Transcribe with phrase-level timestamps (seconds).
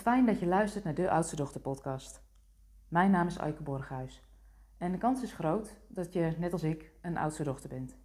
[0.00, 2.22] Fijn dat je luistert naar de Oudste Dochter podcast.
[2.88, 4.22] Mijn naam is Aike Borghuis
[4.78, 7.96] en de kans is groot dat je, net als ik, een oudste dochter bent.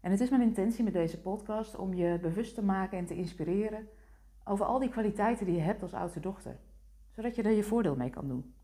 [0.00, 3.16] En het is mijn intentie met deze podcast om je bewust te maken en te
[3.16, 3.88] inspireren
[4.44, 6.58] over al die kwaliteiten die je hebt als oudste dochter,
[7.10, 8.54] zodat je er je voordeel mee kan doen.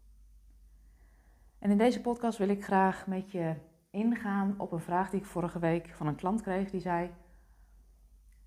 [1.59, 3.55] En in deze podcast wil ik graag met je
[3.91, 6.71] ingaan op een vraag die ik vorige week van een klant kreeg.
[6.71, 7.11] Die zei: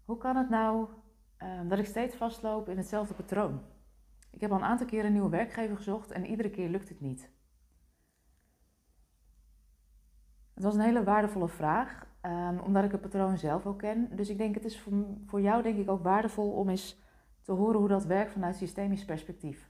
[0.06, 0.88] Hoe kan het nou
[1.44, 3.62] uh, dat ik steeds vastloop in hetzelfde patroon?
[4.32, 7.02] Ik heb al een aantal keer een nieuwe werkgever gezocht en iedere keer lukt het
[7.02, 7.30] niet.
[10.54, 14.16] Het was een hele waardevolle vraag, um, omdat ik het patroon zelf ook ken.
[14.16, 14.94] Dus ik denk het is voor,
[15.26, 17.02] voor jou denk ik ook waardevol om eens
[17.42, 19.70] te horen hoe dat werkt vanuit systemisch perspectief.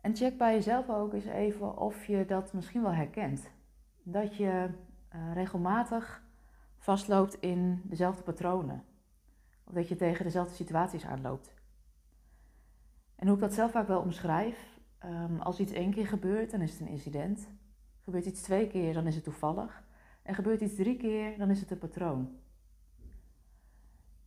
[0.00, 3.50] En check bij jezelf ook eens even of je dat misschien wel herkent.
[4.02, 4.70] Dat je
[5.14, 6.22] uh, regelmatig
[6.80, 8.84] vastloopt in dezelfde patronen.
[9.64, 11.54] Of dat je tegen dezelfde situaties aanloopt.
[13.16, 16.60] En hoe ik dat zelf vaak wel omschrijf, um, als iets één keer gebeurt, dan
[16.60, 17.48] is het een incident.
[18.00, 19.82] Gebeurt iets twee keer, dan is het toevallig.
[20.22, 22.38] En gebeurt iets drie keer, dan is het een patroon.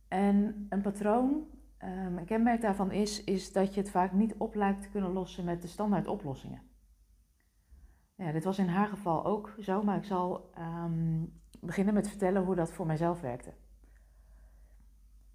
[0.08, 1.46] En een patroon,
[1.82, 5.12] um, een kenmerk daarvan is, is dat je het vaak niet op lijkt te kunnen
[5.12, 6.62] lossen met de standaard oplossingen.
[8.14, 12.44] Ja, dit was in haar geval ook zo, maar ik zal um, beginnen met vertellen
[12.44, 13.52] hoe dat voor mijzelf werkte.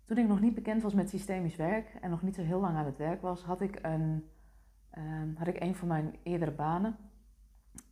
[0.06, 2.76] Toen ik nog niet bekend was met systemisch werk en nog niet zo heel lang
[2.78, 4.30] aan het werk was, had ik een,
[4.98, 6.98] um, had ik een van mijn eerdere banen.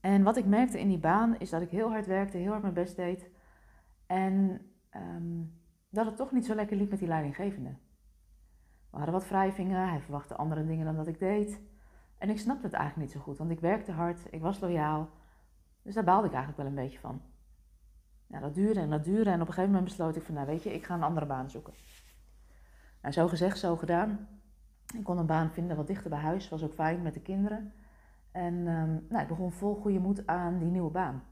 [0.01, 2.61] En wat ik merkte in die baan is dat ik heel hard werkte, heel hard
[2.61, 3.29] mijn best deed.
[4.05, 4.61] En
[4.95, 5.53] um,
[5.89, 7.75] dat het toch niet zo lekker liep met die leidinggevende.
[8.89, 11.61] We hadden wat wrijvingen, hij verwachtte andere dingen dan dat ik deed.
[12.17, 15.09] En ik snapte het eigenlijk niet zo goed, want ik werkte hard, ik was loyaal.
[15.81, 17.21] Dus daar baalde ik eigenlijk wel een beetje van.
[18.27, 20.47] Nou, dat duurde en dat duurde en op een gegeven moment besloot ik van, nou
[20.47, 21.73] weet je, ik ga een andere baan zoeken.
[23.01, 24.27] Nou, zo gezegd, zo gedaan.
[24.95, 27.73] Ik kon een baan vinden wat dichter bij huis, was ook fijn met de kinderen.
[28.31, 31.23] En um, nou, ik begon vol goede moed aan die nieuwe baan.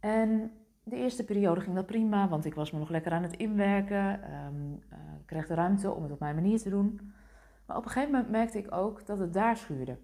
[0.00, 0.52] En
[0.82, 4.20] de eerste periode ging dat prima, want ik was me nog lekker aan het inwerken.
[4.20, 7.12] Uh, ik kreeg de ruimte om het op mijn manier te doen.
[7.66, 9.98] Maar op een gegeven moment merkte ik ook dat het daar schuurde.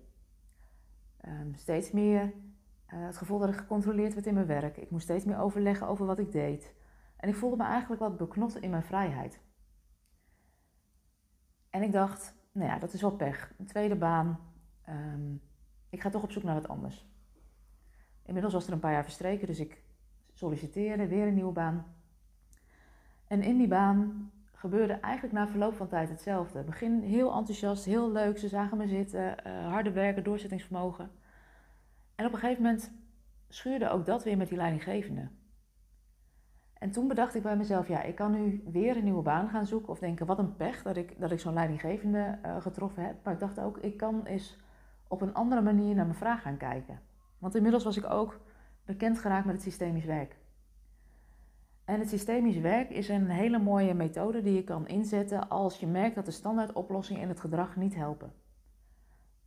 [1.29, 2.33] Um, steeds meer
[2.93, 4.77] uh, het gevoel dat ik gecontroleerd werd in mijn werk.
[4.77, 6.75] Ik moest steeds meer overleggen over wat ik deed.
[7.17, 9.41] En ik voelde me eigenlijk wat beknot in mijn vrijheid.
[11.71, 13.55] En ik dacht, nou ja, dat is wel pech.
[13.59, 14.39] Een tweede baan.
[14.89, 15.43] Um,
[15.91, 17.06] ik ga toch op zoek naar wat anders.
[18.23, 19.83] Inmiddels was er een paar jaar verstreken, dus ik
[20.33, 21.94] solliciteerde, weer een nieuwe baan.
[23.27, 26.62] En in die baan gebeurde eigenlijk na verloop van tijd hetzelfde.
[26.62, 31.11] Begin heel enthousiast, heel leuk, ze zagen me zitten, uh, harde werken, doorzettingsvermogen.
[32.15, 32.93] En op een gegeven moment
[33.49, 35.29] schuurde ook dat weer met die leidinggevende.
[36.75, 39.67] En toen bedacht ik bij mezelf, ja, ik kan nu weer een nieuwe baan gaan
[39.67, 43.25] zoeken of denken, wat een pech dat ik, dat ik zo'n leidinggevende uh, getroffen heb.
[43.25, 44.59] Maar ik dacht ook, ik kan eens
[45.09, 47.01] op een andere manier naar mijn vraag gaan kijken.
[47.39, 48.41] Want inmiddels was ik ook
[48.85, 50.37] bekend geraakt met het systemisch werk.
[51.85, 55.87] En het systemisch werk is een hele mooie methode die je kan inzetten als je
[55.87, 58.33] merkt dat de standaardoplossingen in het gedrag niet helpen.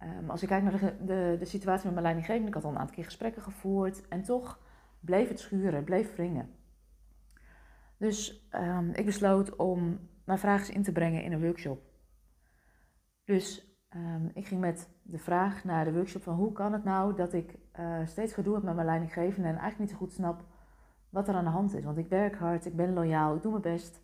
[0.04, 2.70] Um, als ik kijk naar de, de, de, situatie met mijn leidinggevende, ik had al
[2.70, 4.60] een aantal keer gesprekken gevoerd en toch
[5.00, 6.50] bleef het schuren, bleef wringen.
[7.98, 11.82] Dus um, ik besloot om mijn vraag in te brengen in een workshop.
[13.24, 17.16] Dus um, ik ging met de vraag naar de workshop van hoe kan het nou
[17.16, 20.46] dat ik uh, steeds gedoe heb met mijn leidinggevende en eigenlijk niet zo goed snap
[21.10, 21.84] wat er aan de hand is.
[21.84, 24.02] Want ik werk hard, ik ben loyaal, ik doe mijn best.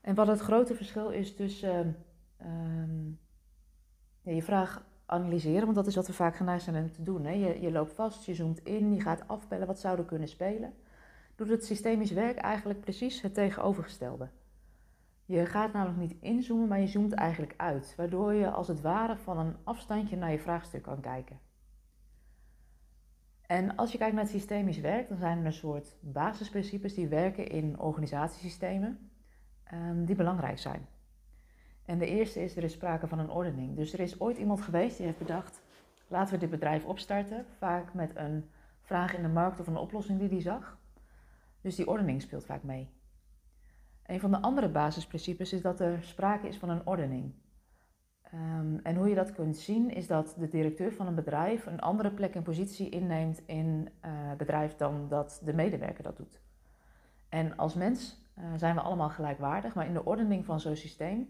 [0.00, 1.96] En wat het grote verschil is tussen
[2.44, 3.18] um,
[4.22, 7.24] ja, je vraag analyseren, want dat is wat we vaak geneigd zijn te doen.
[7.24, 7.32] Hè?
[7.32, 10.74] Je, je loopt vast, je zoomt in, je gaat afbellen wat zouden kunnen spelen.
[11.34, 14.28] Doet het systemisch werk eigenlijk precies het tegenovergestelde.
[15.24, 19.16] Je gaat namelijk niet inzoomen, maar je zoomt eigenlijk uit, waardoor je als het ware
[19.16, 21.38] van een afstandje naar je vraagstuk kan kijken.
[23.46, 27.08] En als je kijkt naar het systemisch werk, dan zijn er een soort basisprincipes die
[27.08, 29.10] werken in organisatiesystemen
[29.72, 30.86] um, die belangrijk zijn.
[31.84, 33.76] En de eerste is, er is sprake van een ordening.
[33.76, 35.62] Dus er is ooit iemand geweest die heeft bedacht,
[36.08, 38.50] laten we dit bedrijf opstarten, vaak met een
[38.80, 40.78] vraag in de markt of een oplossing die die zag.
[41.60, 42.88] Dus die ordening speelt vaak mee.
[44.06, 47.32] Een van de andere basisprincipes is dat er sprake is van een ordening.
[48.34, 51.80] Um, en hoe je dat kunt zien is dat de directeur van een bedrijf een
[51.80, 56.40] andere plek en positie inneemt in uh, het bedrijf dan dat de medewerker dat doet.
[57.28, 61.28] En als mens uh, zijn we allemaal gelijkwaardig, maar in de ordening van zo'n systeem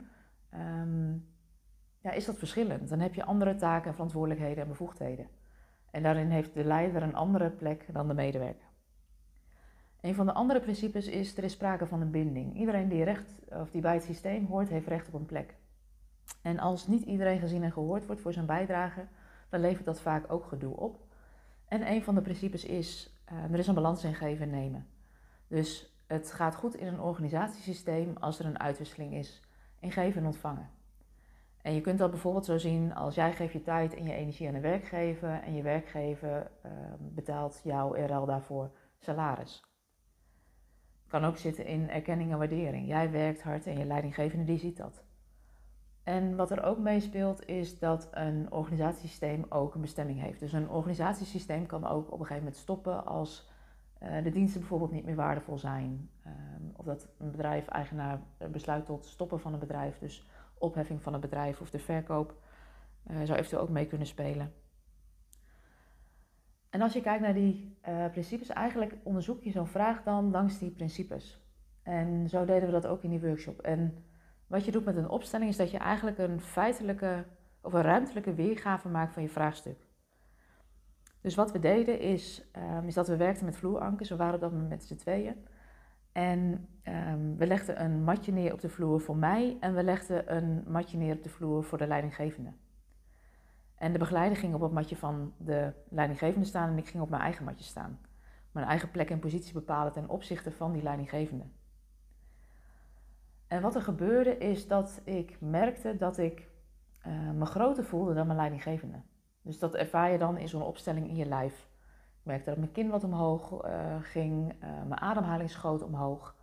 [0.56, 1.26] um,
[2.04, 2.88] ja, is dat verschillend.
[2.88, 5.28] Dan heb je andere taken, verantwoordelijkheden en bevoegdheden.
[5.90, 8.66] En daarin heeft de leider een andere plek dan de medewerker.
[10.00, 12.54] Een van de andere principes is, er is sprake van een binding.
[12.56, 15.56] Iedereen die, recht, of die bij het systeem hoort, heeft recht op een plek.
[16.42, 19.06] En als niet iedereen gezien en gehoord wordt voor zijn bijdrage,
[19.48, 21.06] dan levert dat vaak ook gedoe op.
[21.68, 24.86] En een van de principes is, uh, er is een balans in geven en nemen.
[25.48, 29.42] Dus het gaat goed in een organisatiesysteem als er een uitwisseling is
[29.92, 30.70] geven en ontvangen.
[31.62, 34.48] En je kunt dat bijvoorbeeld zo zien als jij geeft je tijd en je energie
[34.48, 39.64] aan een werkgever en je werkgever uh, betaalt jou ruil daarvoor salaris.
[41.06, 42.86] Kan ook zitten in erkenning en waardering.
[42.86, 45.04] Jij werkt hard en je leidinggevende die ziet dat.
[46.02, 50.40] En wat er ook meespeelt is dat een organisatiesysteem ook een bestemming heeft.
[50.40, 53.48] Dus een organisatiesysteem kan ook op een gegeven moment stoppen als
[54.22, 56.10] de diensten bijvoorbeeld niet meer waardevol zijn.
[56.26, 58.20] Um, of dat een bedrijf-eigenaar
[58.50, 59.98] besluit tot stoppen van een bedrijf.
[59.98, 60.28] Dus
[60.58, 62.34] opheffing van het bedrijf of de verkoop
[63.10, 64.52] uh, zou eventueel ook mee kunnen spelen.
[66.70, 67.78] En als je kijkt naar die
[68.10, 71.42] principes, eigenlijk onderzoek je zo'n vraag dan langs die principes.
[71.82, 73.60] En zo deden we dat ook in die workshop.
[73.60, 74.04] En
[74.46, 77.24] wat je doet met een opstelling is dat je eigenlijk een feitelijke
[77.60, 79.86] of een ruimtelijke weergave maakt van je vraagstuk.
[81.25, 84.09] Dus wat we deden is, um, is dat we werkten met vloerankers.
[84.09, 85.35] We waren dat met z'n tweeën.
[86.12, 90.37] En um, we legden een matje neer op de vloer voor mij en we legden
[90.37, 92.53] een matje neer op de vloer voor de leidinggevende.
[93.75, 97.11] En de begeleider ging op het matje van de leidinggevende staan en ik ging op
[97.11, 97.99] mijn eigen matje staan.
[98.53, 101.44] Mijn eigen plek en positie bepalen ten opzichte van die leidinggevende.
[103.47, 106.49] En wat er gebeurde is dat ik merkte dat ik
[107.06, 109.03] uh, me groter voelde dan mijn leidinggevende.
[109.44, 111.69] Dus dat ervaar je dan in zo'n opstelling in je lijf.
[112.19, 116.35] Ik merkte dat mijn kin wat omhoog uh, ging, uh, mijn ademhaling schoot omhoog.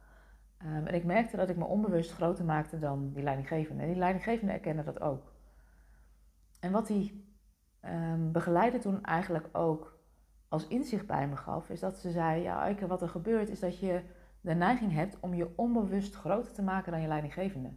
[0.66, 3.82] Um, en ik merkte dat ik me onbewust groter maakte dan die leidinggevende.
[3.82, 5.34] En die leidinggevende erkende dat ook.
[6.60, 7.26] En wat die
[7.86, 10.00] um, begeleider toen eigenlijk ook
[10.48, 13.60] als inzicht bij me gaf, is dat ze zei: Ja, Eike, wat er gebeurt is
[13.60, 14.02] dat je
[14.42, 17.74] de neiging hebt om je onbewust groter te maken dan je leidinggevende.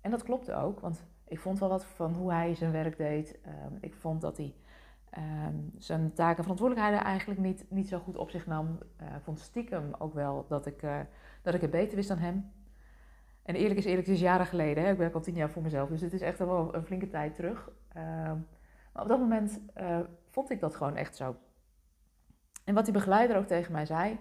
[0.00, 3.38] En dat klopte ook, want ik vond wel wat van hoe hij zijn werk deed.
[3.46, 4.54] Um, ik vond dat hij
[5.18, 8.78] um, zijn taken en verantwoordelijkheden eigenlijk niet, niet zo goed op zich nam.
[8.98, 11.00] Ik vond stiekem ook wel dat ik, uh,
[11.42, 12.50] dat ik het beter wist dan hem.
[13.42, 14.84] En eerlijk is eerlijk, het is jaren geleden.
[14.84, 14.90] Hè?
[14.90, 17.34] Ik werk al tien jaar voor mezelf, dus het is echt wel een flinke tijd
[17.34, 17.70] terug.
[17.96, 18.02] Uh,
[18.92, 19.98] maar op dat moment uh,
[20.30, 21.36] vond ik dat gewoon echt zo.
[22.64, 24.18] En wat die begeleider ook tegen mij zei,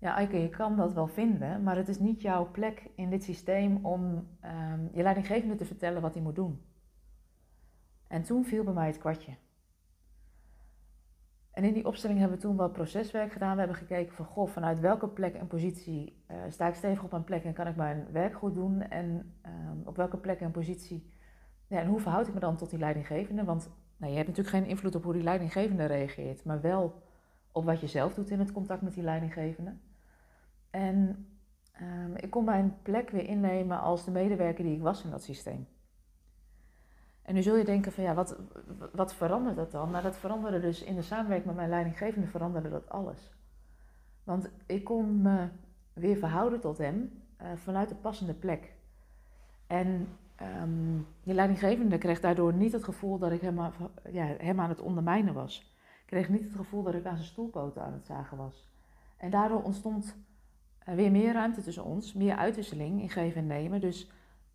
[0.00, 3.22] ja, Eike, je kan dat wel vinden, maar het is niet jouw plek in dit
[3.22, 6.60] systeem om um, je leidinggevende te vertellen wat hij moet doen.
[8.06, 9.36] En toen viel bij mij het kwartje.
[11.50, 13.52] En in die opstelling hebben we toen wat proceswerk gedaan.
[13.52, 17.10] We hebben gekeken van, goh, vanuit welke plek en positie uh, sta ik stevig op
[17.10, 18.82] mijn plek en kan ik mijn werk goed doen?
[18.82, 21.12] En um, op welke plek en positie,
[21.66, 23.44] ja, en hoe verhoud ik me dan tot die leidinggevende?
[23.44, 27.02] Want nou, je hebt natuurlijk geen invloed op hoe die leidinggevende reageert, maar wel
[27.52, 29.76] op wat je zelf doet in het contact met die leidinggevende.
[30.70, 31.26] En
[31.82, 35.22] um, ik kon mijn plek weer innemen als de medewerker die ik was in dat
[35.22, 35.66] systeem.
[37.22, 38.36] En nu zul je denken van ja, wat,
[38.92, 39.90] wat verandert dat dan?
[39.90, 43.34] Nou, dat veranderde dus in de samenwerking met mijn leidinggevende veranderde dat alles.
[44.24, 45.48] Want ik kon me
[45.92, 48.72] weer verhouden tot hem uh, vanuit de passende plek.
[49.66, 50.08] En
[50.62, 53.60] um, leidinggevende kreeg daardoor niet het gevoel dat ik hem,
[54.10, 55.58] ja, hem aan het ondermijnen was.
[56.00, 58.68] Ik kreeg niet het gevoel dat ik aan zijn stoelpoten aan het zagen was.
[59.16, 60.16] En daardoor ontstond
[60.84, 63.80] weer meer ruimte tussen ons, meer uitwisseling in geven en nemen.
[63.80, 64.10] Dus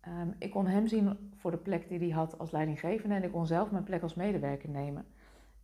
[0.08, 3.32] um, ik kon hem zien voor de plek die hij had als leidinggevende en ik
[3.32, 5.06] kon zelf mijn plek als medewerker nemen.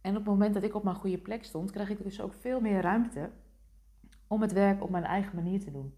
[0.00, 2.34] En op het moment dat ik op mijn goede plek stond, kreeg ik dus ook
[2.34, 3.30] veel meer ruimte
[4.26, 5.94] om het werk op mijn eigen manier te doen.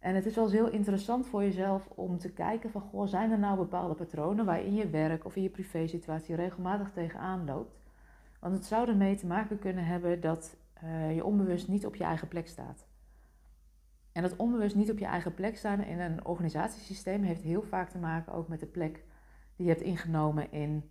[0.00, 3.30] En het is wel eens heel interessant voor jezelf om te kijken van, goh, zijn
[3.30, 7.44] er nou bepaalde patronen waar je in je werk of in je privésituatie regelmatig tegenaan
[7.44, 7.76] loopt?
[8.40, 12.04] Want het zou ermee te maken kunnen hebben dat uh, je onbewust niet op je
[12.04, 12.86] eigen plek staat.
[14.14, 17.90] En dat onbewust niet op je eigen plek staan in een organisatiesysteem heeft heel vaak
[17.90, 19.04] te maken ook met de plek
[19.56, 20.90] die je hebt ingenomen in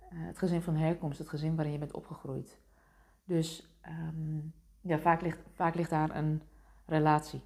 [0.00, 2.58] uh, het gezin van herkomst, het gezin waarin je bent opgegroeid.
[3.24, 6.42] Dus um, ja, vaak ligt, vaak ligt daar een
[6.86, 7.42] relatie.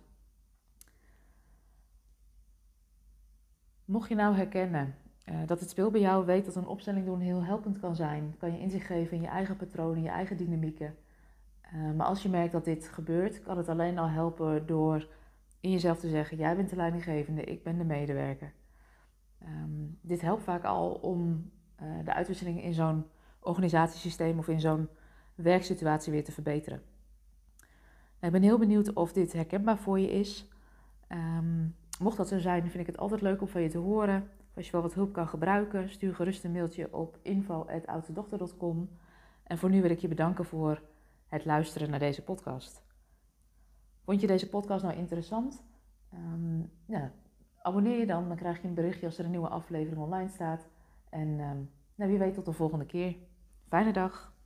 [3.84, 4.94] Mocht je nou herkennen
[5.24, 8.34] uh, dat het speel bij jou weet dat een opstelling doen heel helpend kan zijn,
[8.38, 10.96] kan je inzicht geven in je eigen patronen, je eigen dynamieken.
[11.74, 15.08] Uh, maar als je merkt dat dit gebeurt, kan het alleen al helpen door
[15.60, 18.52] in jezelf te zeggen: jij bent de leidinggevende, ik ben de medewerker.
[19.42, 21.50] Um, dit helpt vaak al om
[21.82, 23.06] uh, de uitwisseling in zo'n
[23.40, 24.88] organisatiesysteem of in zo'n
[25.34, 26.82] werksituatie weer te verbeteren.
[28.20, 30.48] Nou, ik ben heel benieuwd of dit herkenbaar voor je is.
[31.08, 34.30] Um, mocht dat zo zijn, vind ik het altijd leuk om van je te horen.
[34.54, 38.88] Als je wel wat hulp kan gebruiken, stuur gerust een mailtje op info.oudedochter.com.
[39.42, 40.82] En voor nu wil ik je bedanken voor
[41.28, 42.82] het luisteren naar deze podcast.
[44.04, 45.64] Vond je deze podcast nou interessant?
[46.12, 46.62] Ehm,
[47.62, 50.68] abonneer je dan, dan krijg je een berichtje als er een nieuwe aflevering online staat.
[51.10, 51.62] En ehm,
[51.94, 53.16] nou, wie weet tot de volgende keer.
[53.68, 54.37] Fijne dag!